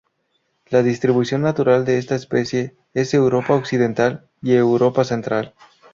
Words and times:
La 0.71 0.81
distribución 0.81 1.43
natural 1.43 1.85
de 1.85 1.99
esta 1.99 2.15
especie 2.15 2.75
es 2.95 3.13
Europa 3.13 3.53
Occidental 3.53 4.27
y 4.41 4.55
Europa 4.55 5.03
Central. 5.03 5.53